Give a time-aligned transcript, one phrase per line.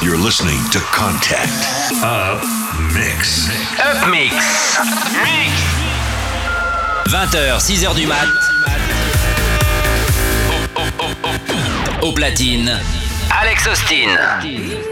[0.00, 1.50] You're listening to Contact
[2.02, 2.42] Up
[2.94, 3.48] Mix.
[3.78, 4.32] Up Mix.
[5.22, 5.52] Mix.
[7.06, 8.26] 20h, 6h du mat.
[12.00, 12.80] Au platine,
[13.30, 14.91] Alex Austin.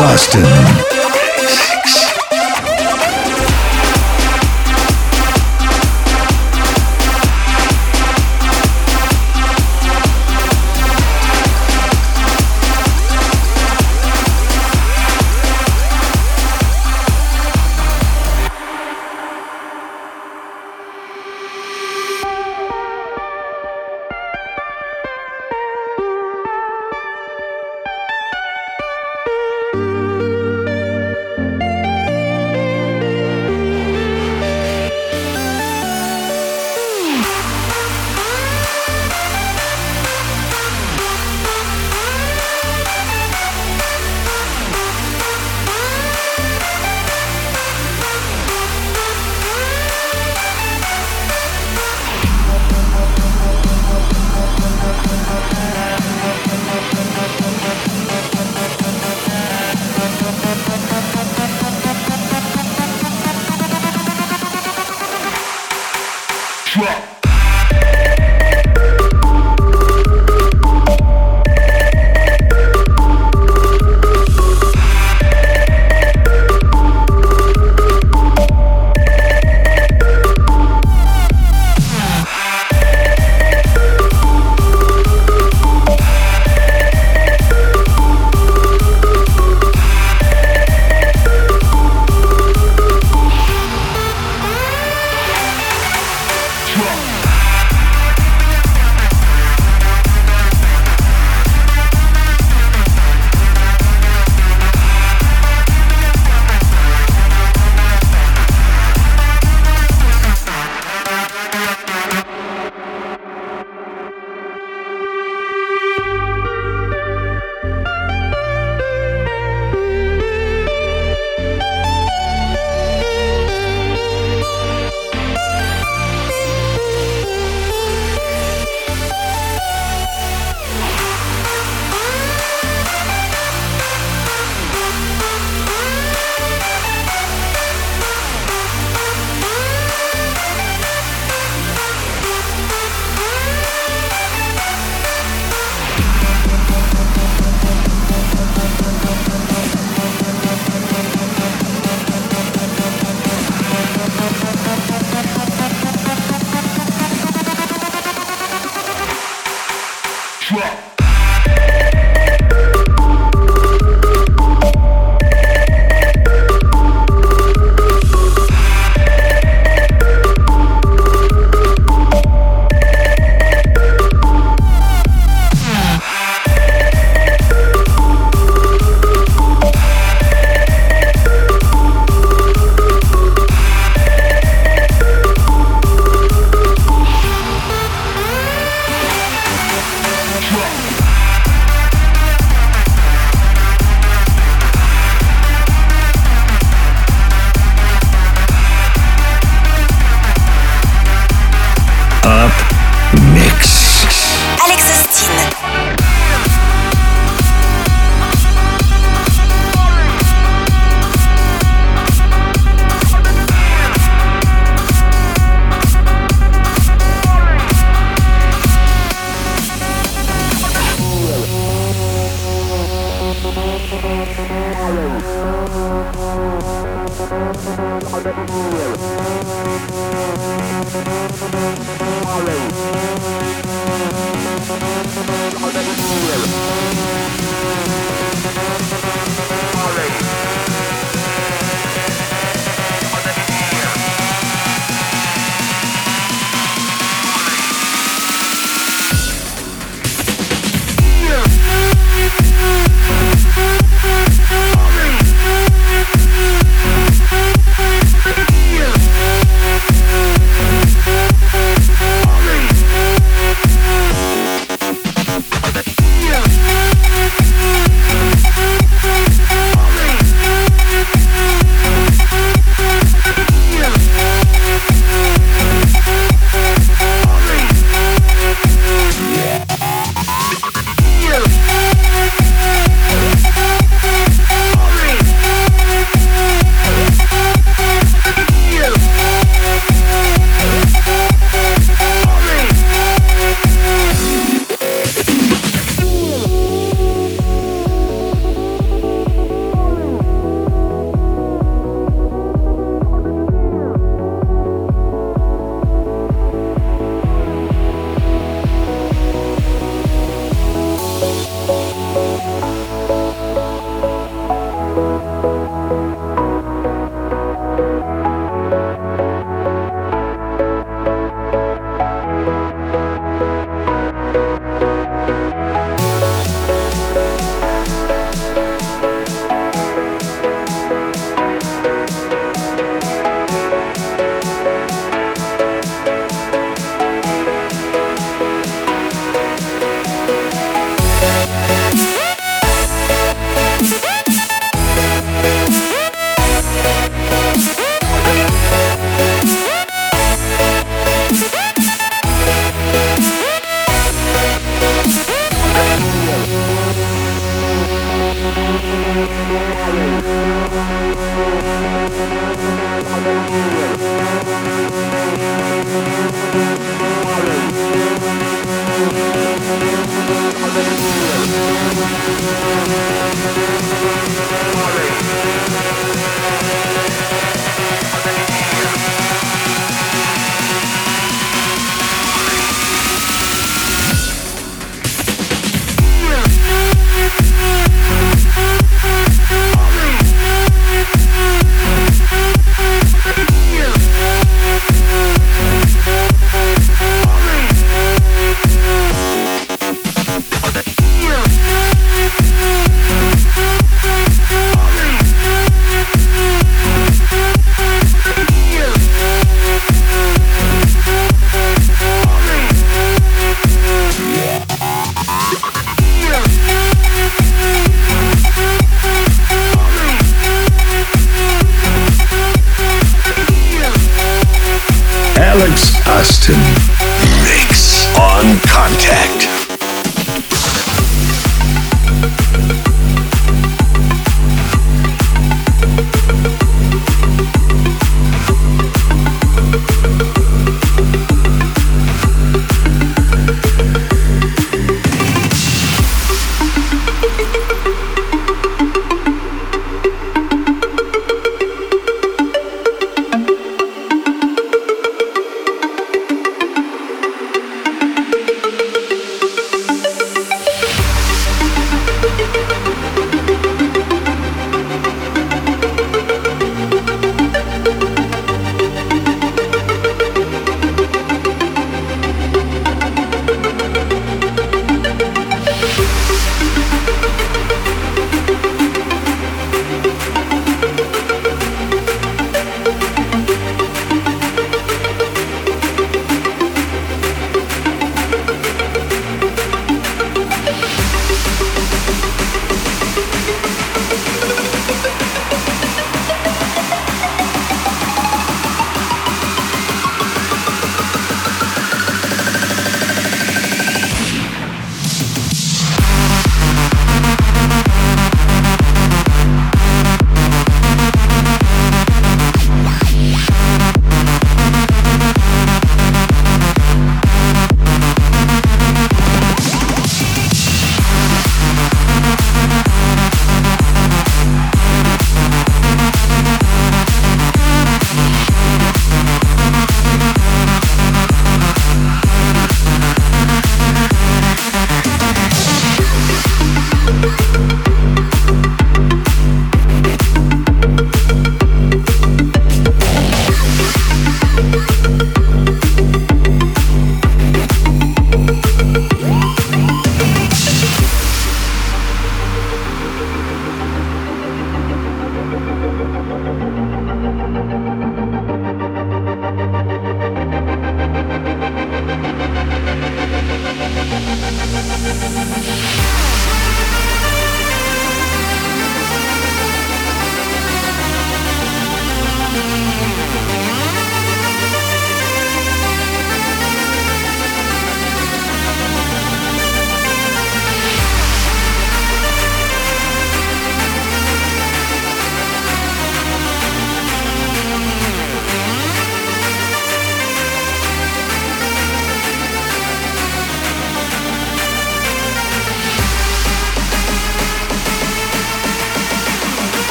[0.00, 0.97] Austin.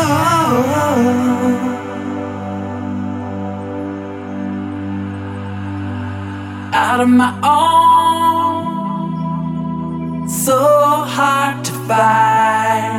[6.84, 8.68] Out of my own,
[10.28, 10.58] so
[11.16, 12.94] hard to find.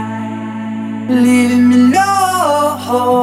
[1.25, 3.15] Leaving me alone.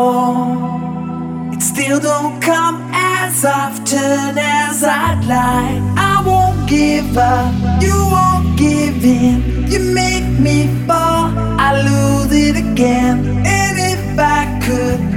[1.53, 5.83] It still don't come as often as I'd like.
[6.13, 7.53] I won't give up.
[7.83, 13.43] You won't give in you make me fall, I lose it again.
[13.45, 15.14] And if I could.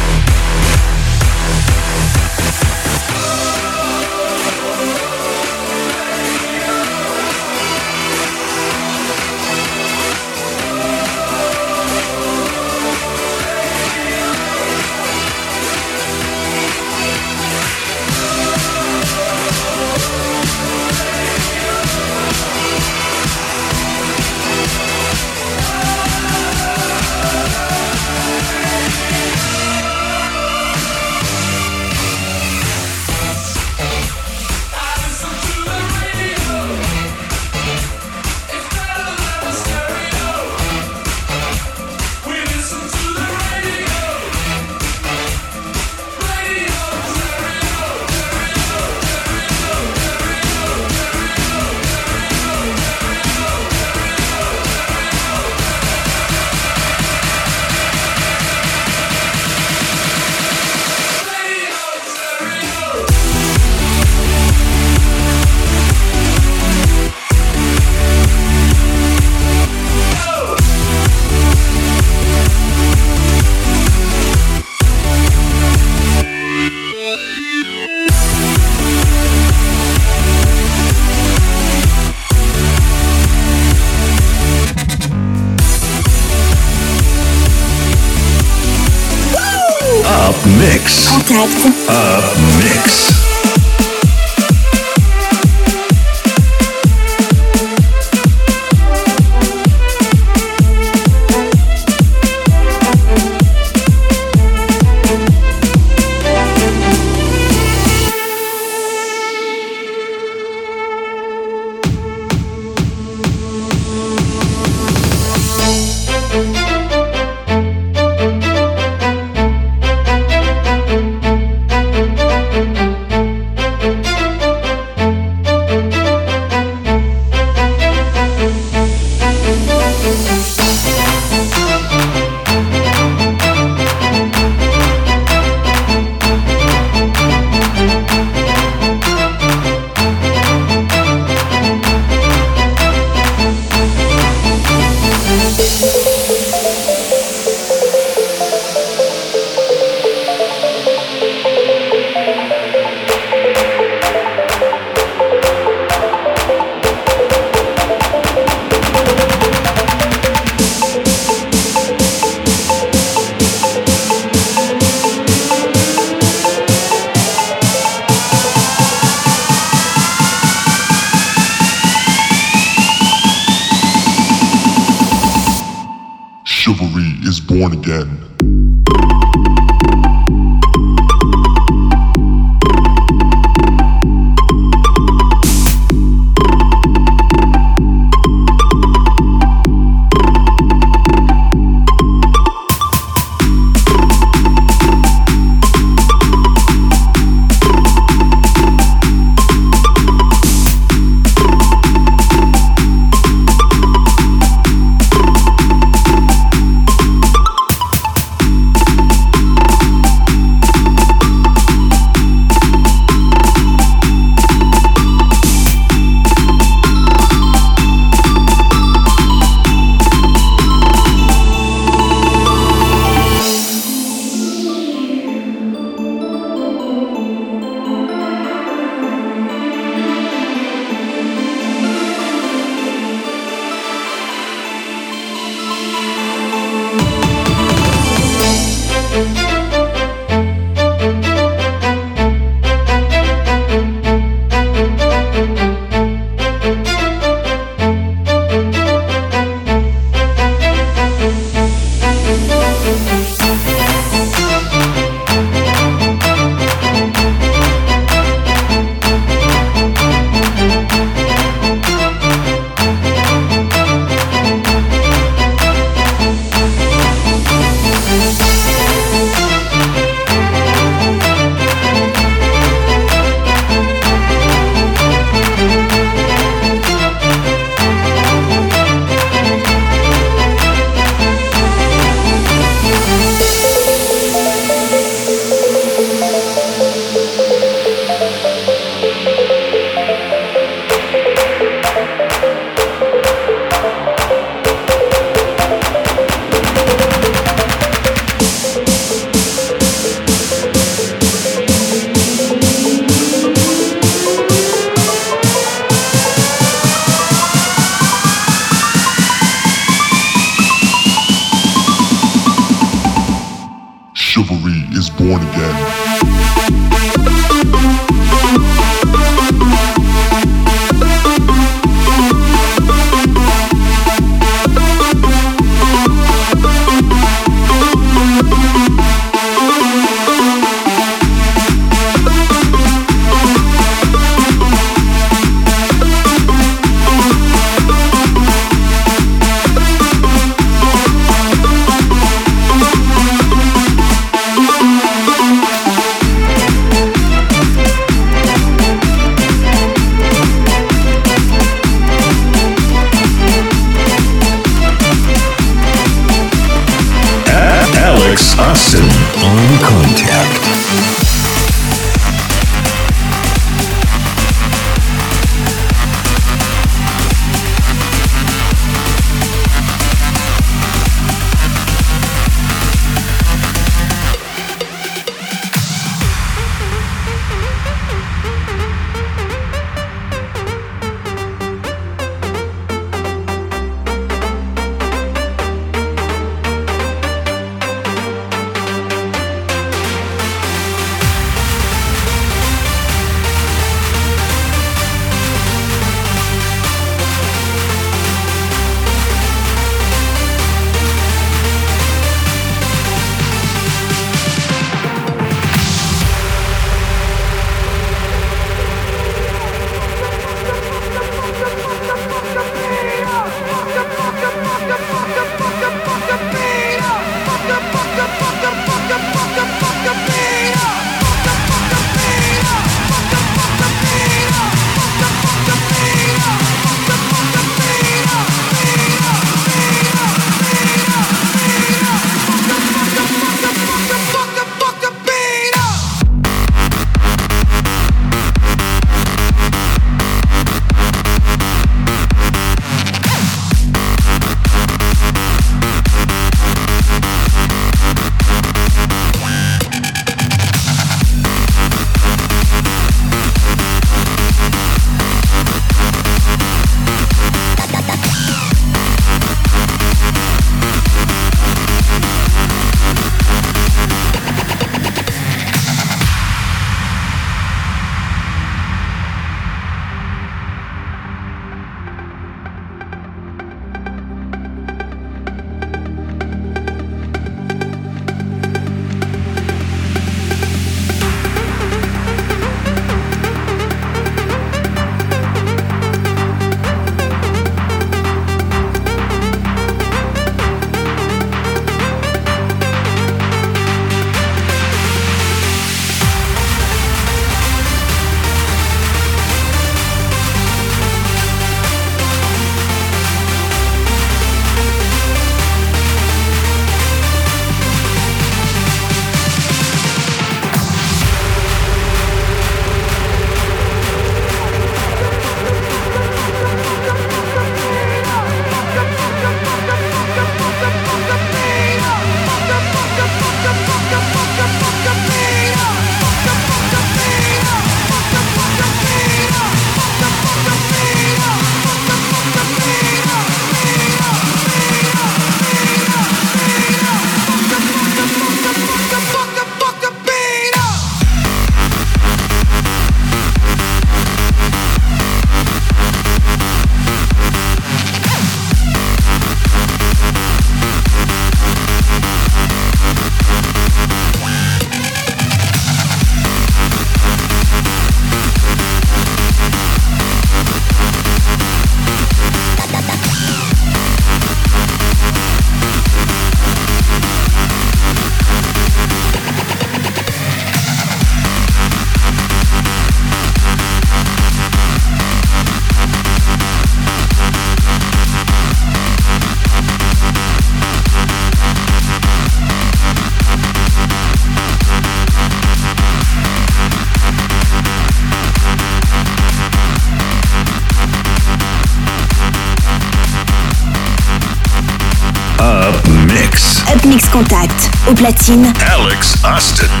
[598.21, 598.71] Platine.
[598.87, 600.00] Alex Austin.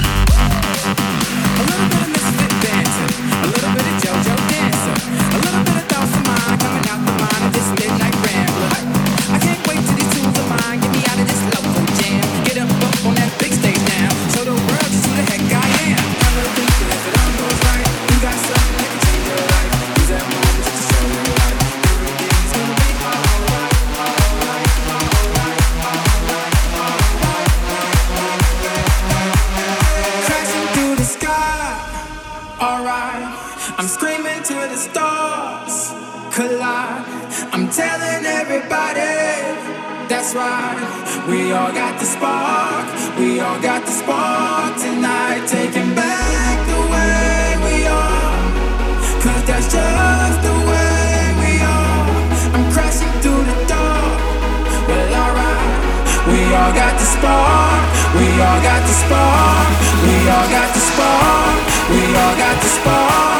[40.33, 42.87] we all got the spark.
[43.19, 45.45] We all got the spark tonight.
[45.45, 47.85] Taking back the way we
[49.43, 52.07] that's just the way we are.
[52.55, 54.07] I'm crashing through the door.
[54.87, 56.27] Well, alright.
[56.31, 57.83] We all got the spark.
[58.15, 59.67] We all got the spark.
[60.05, 61.55] We all got the spark.
[61.91, 63.30] We all got the spark.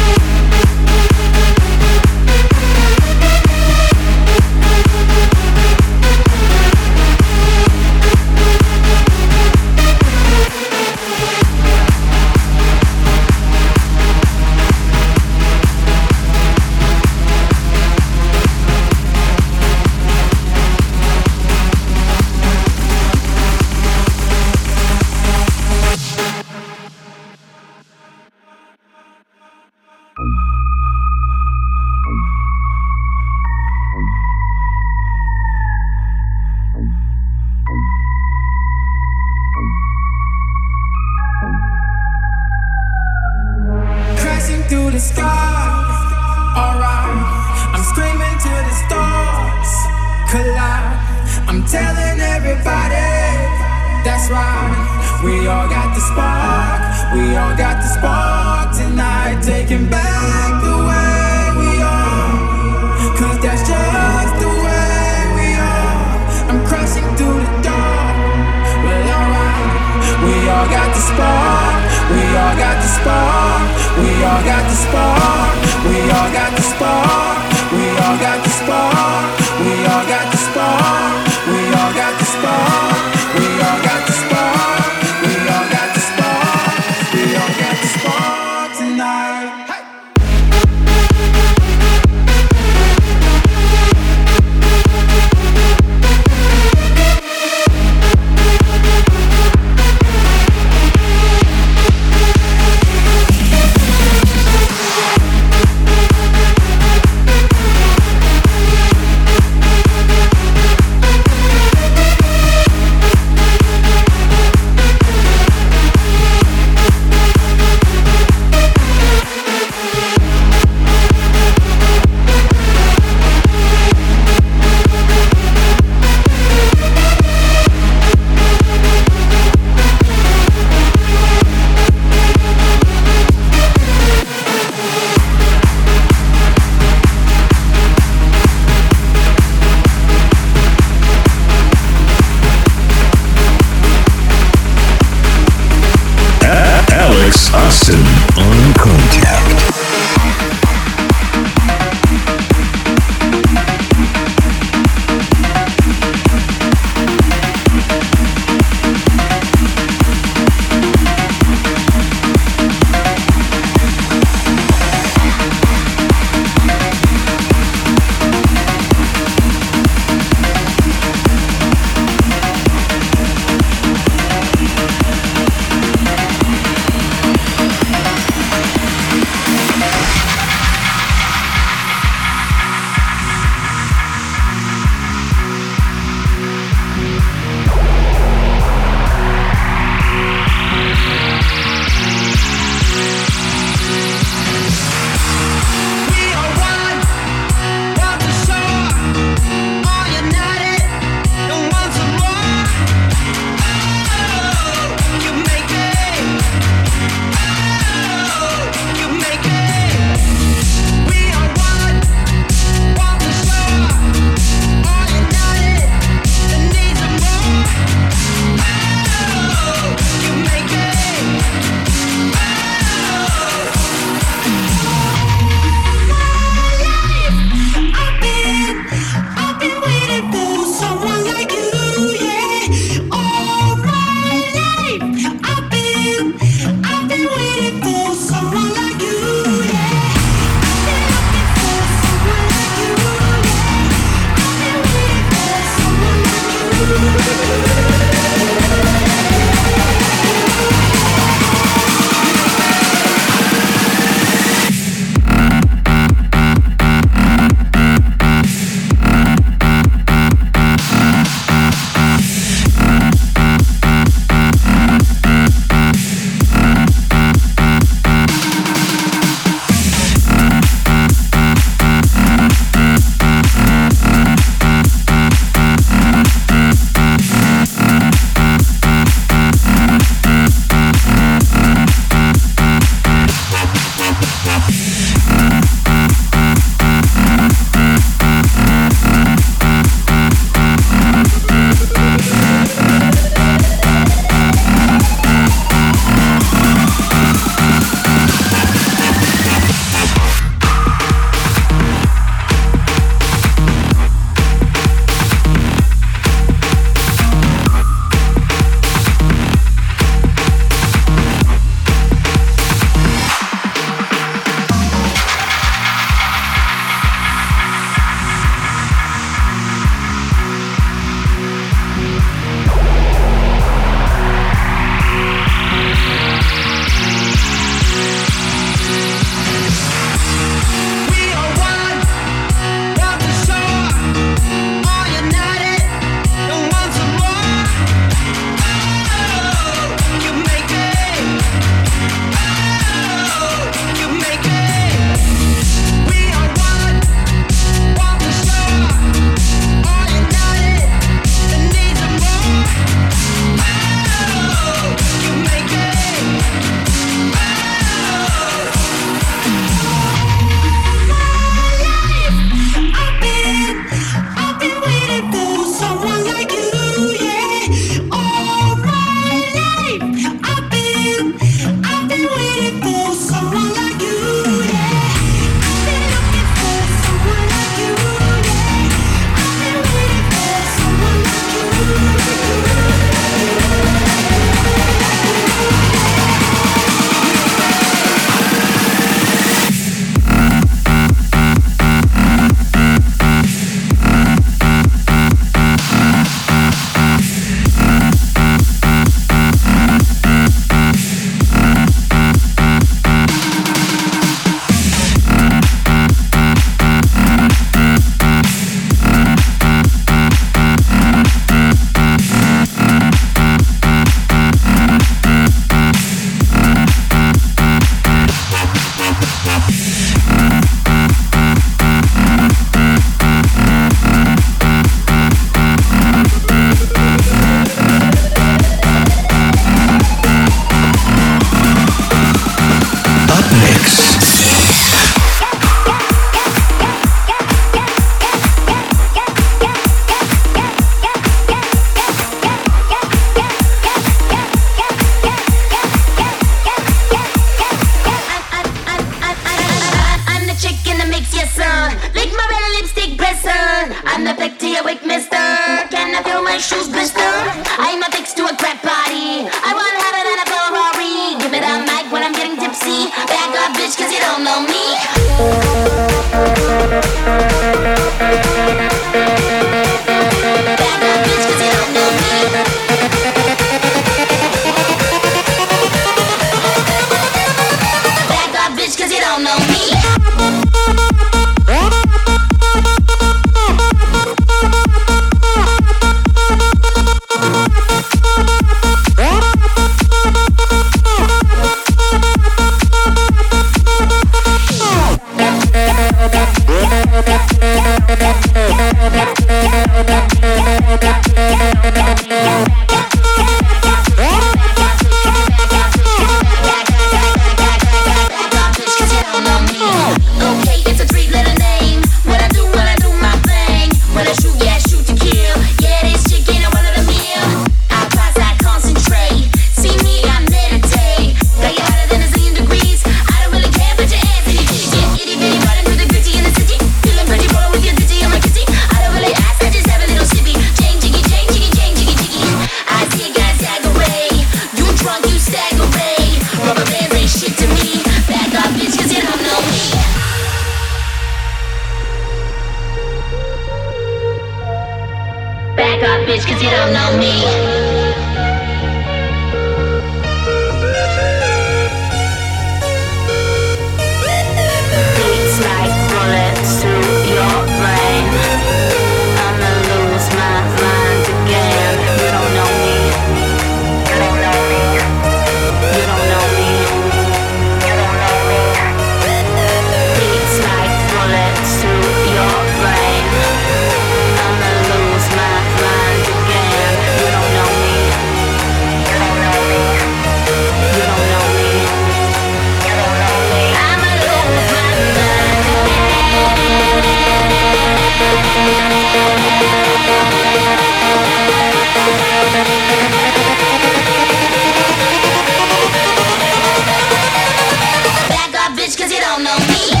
[599.31, 600.00] don't know me.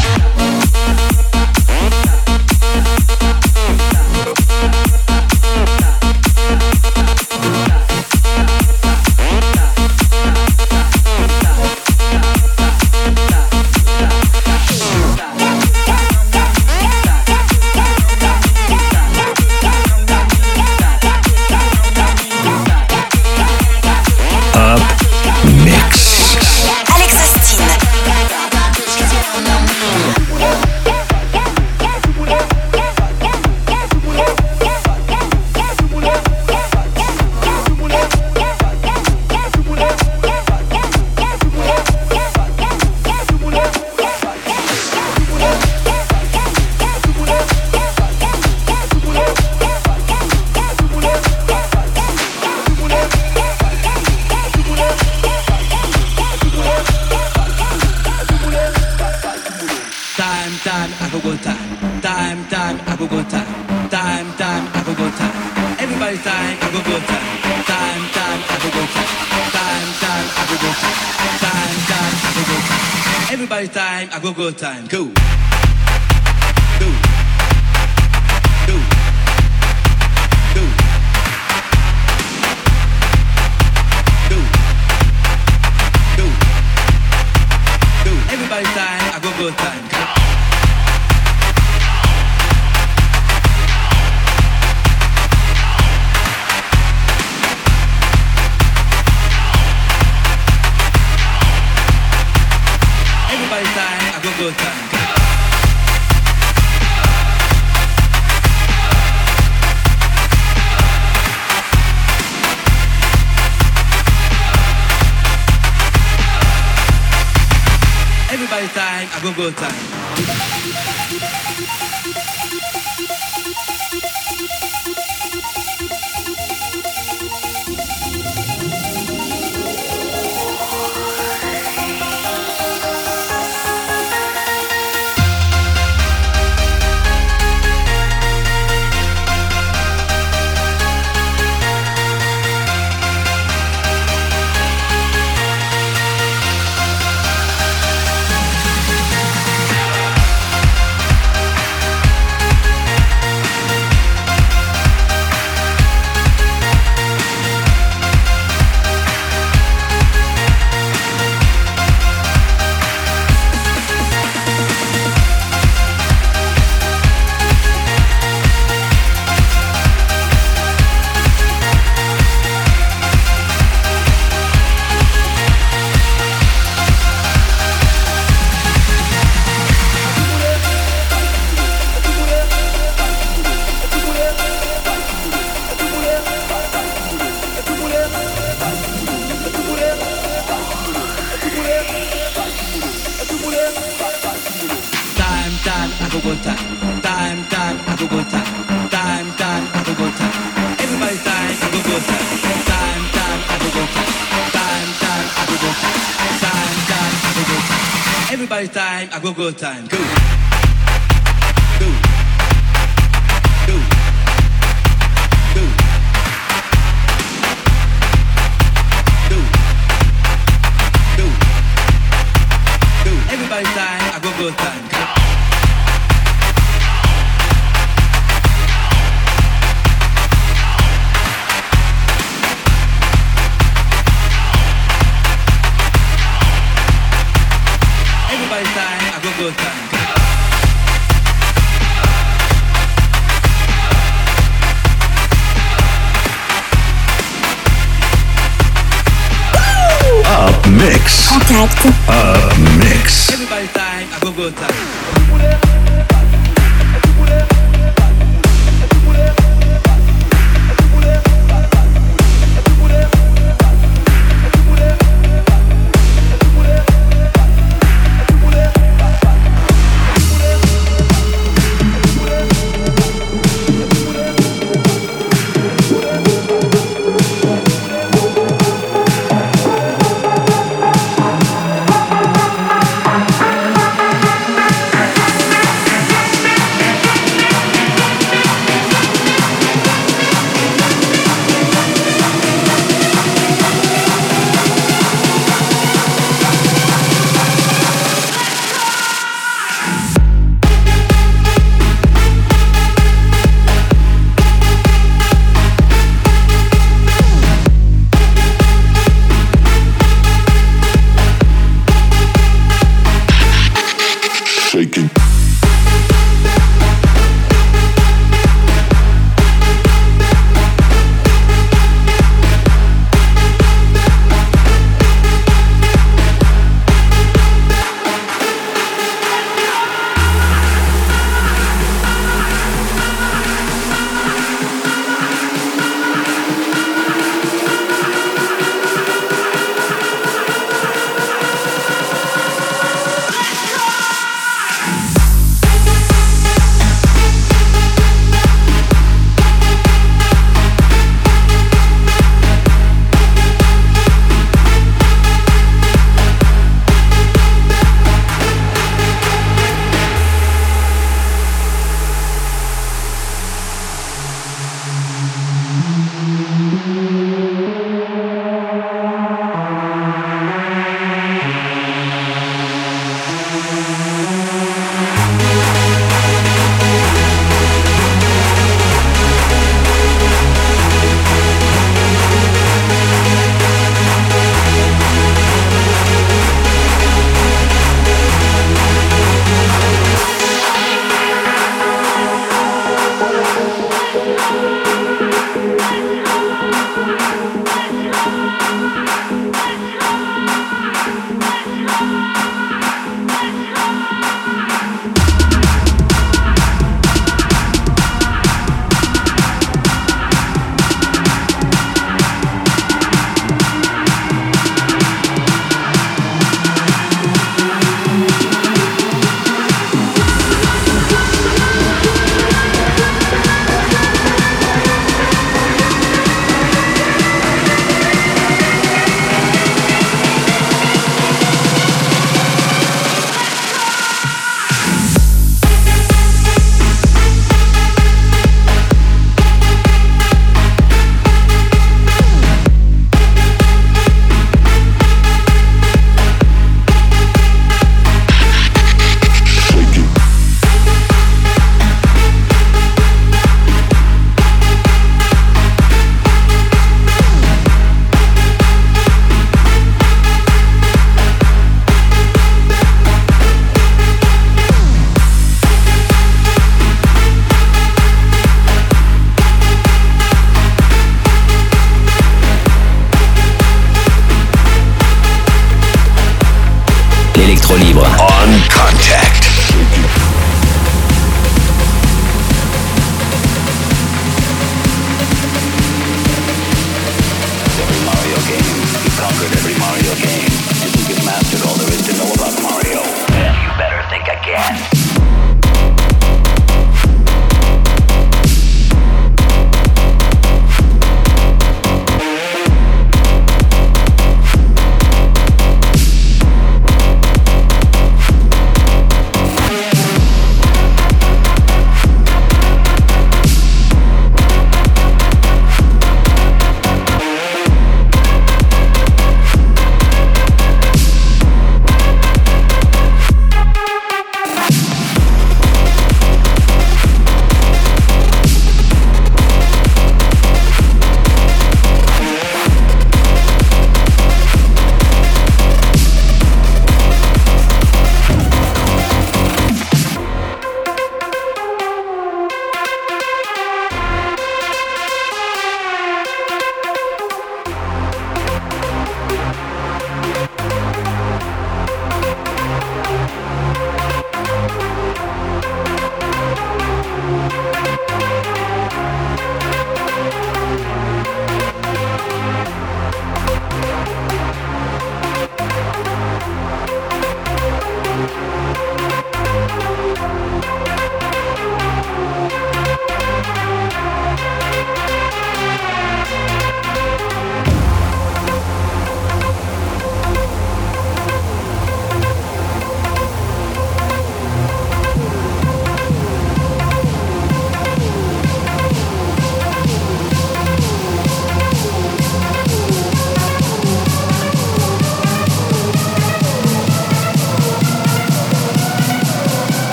[209.53, 209.90] Time.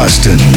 [0.00, 0.49] Austin.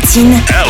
[0.00, 0.65] Platine.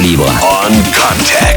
[0.00, 0.26] Libre.
[0.42, 1.53] On contact.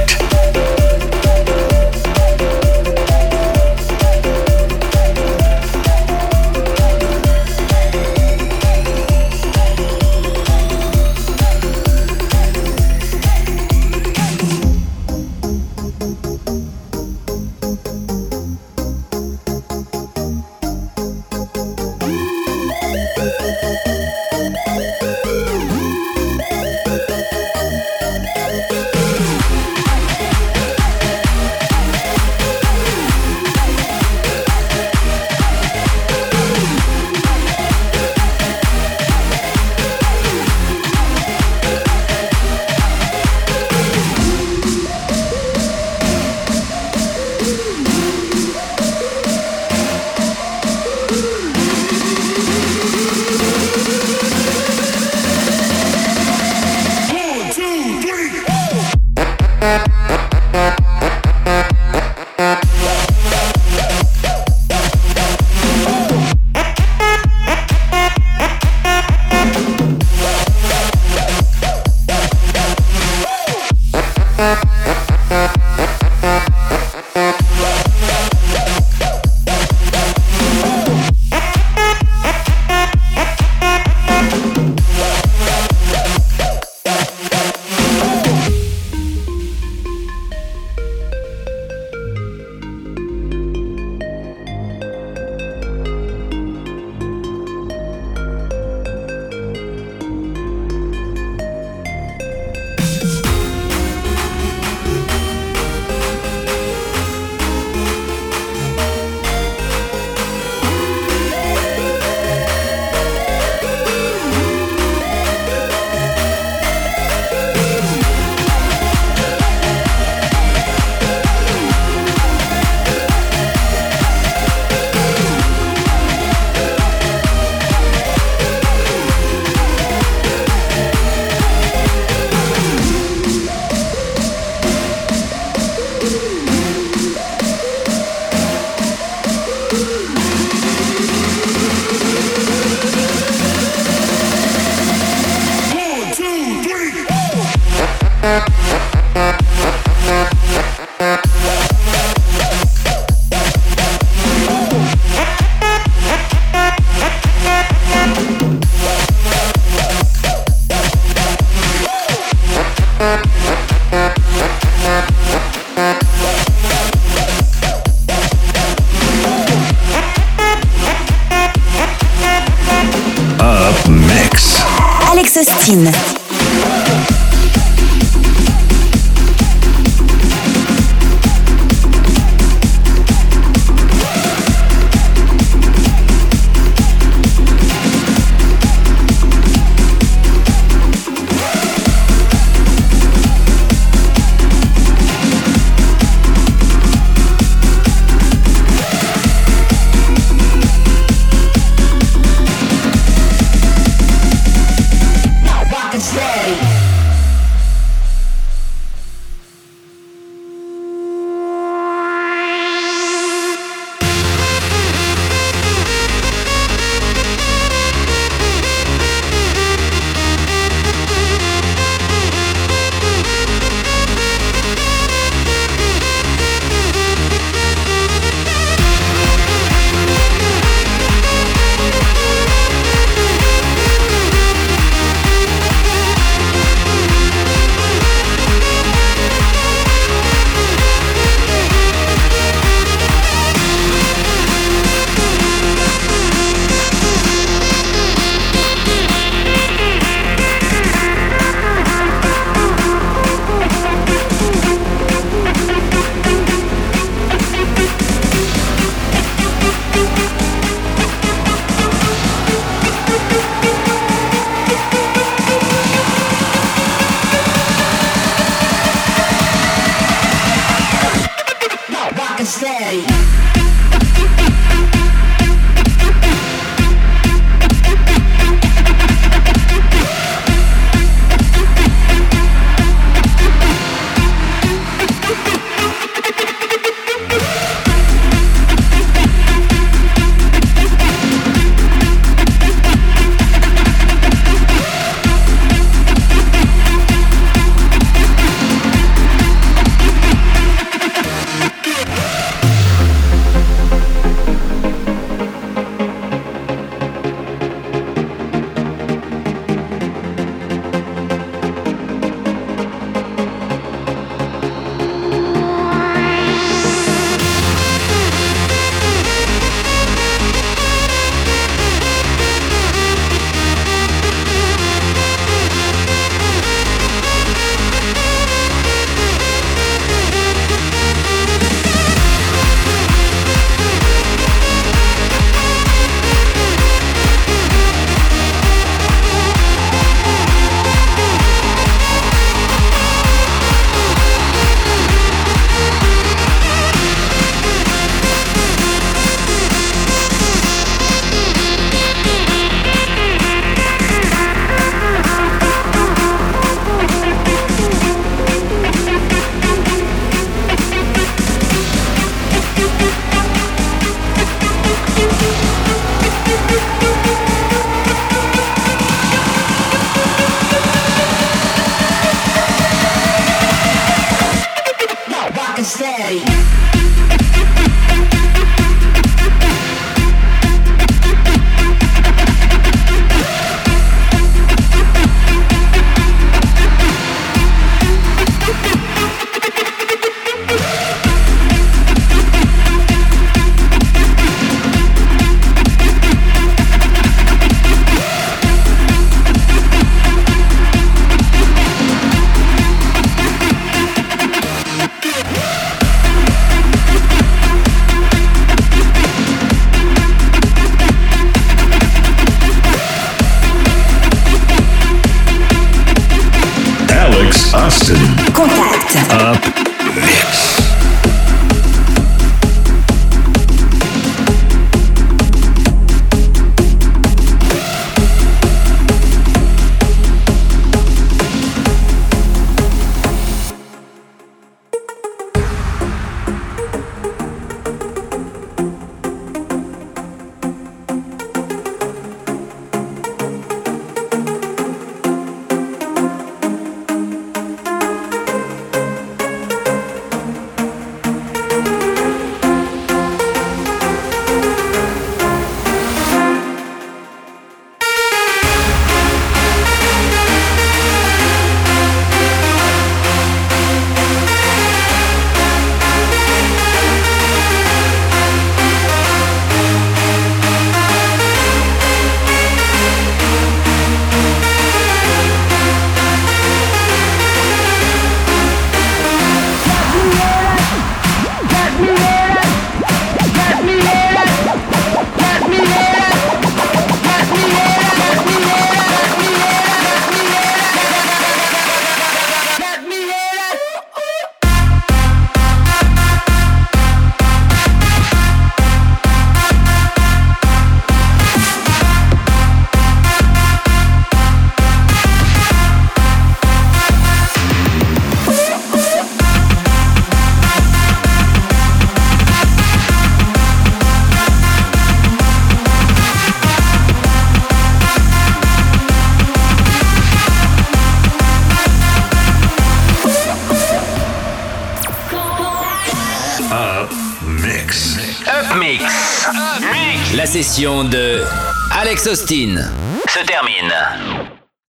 [530.78, 531.44] de
[531.90, 532.97] Alex Austin.